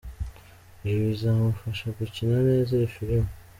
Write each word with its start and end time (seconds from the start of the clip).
Ibi 0.87 1.01
bizamufasha 1.09 1.85
gukina 1.97 2.37
neza 2.47 2.71
iyi 2.77 2.89
filime. 2.95 3.29